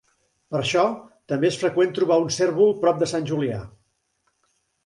[0.53, 0.85] Per això
[1.33, 3.61] també és freqüent trobar un cérvol prop de Sant Julià.